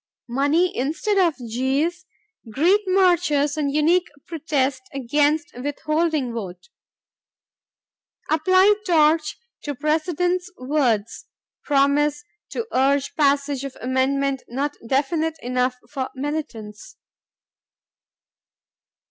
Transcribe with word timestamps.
.""Money 0.27 0.75
Instead 0.75 1.19
of 1.19 1.35
Jeers 1.47 2.05
Greet 2.49 2.81
Marchers 2.87 3.55
and 3.55 3.71
Unique 3.71 4.09
Protest 4.25 4.81
Against 4.95 5.51
Withholding 5.55 6.33
Vote"... 6.33 6.69
"Apply 8.27 8.73
Torch 8.83 9.37
to 9.61 9.75
President's 9.75 10.49
Words... 10.57 11.27
Promise 11.63 12.23
to 12.49 12.65
Urge 12.73 13.15
Passage 13.15 13.63
of 13.63 13.77
Amendment 13.79 14.41
Not 14.47 14.75
Definite 14.87 15.37
Enough 15.39 15.75
for 15.91 16.09
Militants." 16.15 16.97